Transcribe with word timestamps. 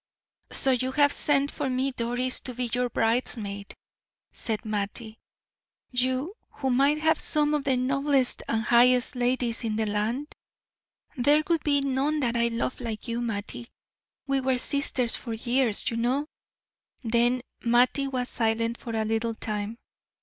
"So 0.51 0.71
you 0.71 0.93
have 0.93 1.13
sent 1.13 1.51
for 1.51 1.69
me, 1.69 1.91
Doris, 1.91 2.39
to 2.39 2.55
be 2.55 2.71
your 2.73 2.89
bridesmaid," 2.89 3.75
said 4.33 4.65
Mattie; 4.65 5.19
"you, 5.91 6.33
who 6.53 6.71
might 6.71 6.97
have 6.97 7.19
some 7.19 7.53
of 7.53 7.65
the 7.65 7.77
noblest 7.77 8.41
and 8.47 8.63
highest 8.63 9.15
ladies 9.15 9.63
in 9.63 9.75
the 9.75 9.85
land?" 9.85 10.33
"There 11.17 11.43
would 11.47 11.63
be 11.63 11.81
none 11.81 12.19
that 12.21 12.35
I 12.35 12.47
love 12.47 12.79
like 12.79 13.07
you, 13.07 13.21
Mattie. 13.21 13.67
We 14.25 14.41
were 14.41 14.57
sisters 14.57 15.15
for 15.15 15.33
years, 15.35 15.91
you 15.91 15.97
know." 15.97 16.25
Then 17.03 17.43
Mattie 17.63 18.07
was 18.07 18.27
silent 18.27 18.79
for 18.79 18.95
a 18.95 19.05
little 19.05 19.35
time. 19.35 19.77